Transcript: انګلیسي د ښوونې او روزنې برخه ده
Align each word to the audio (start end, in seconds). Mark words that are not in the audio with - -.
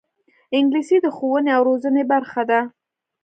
انګلیسي 0.57 0.97
د 1.01 1.07
ښوونې 1.15 1.51
او 1.57 1.61
روزنې 1.69 2.03
برخه 2.11 2.41
ده 2.49 2.59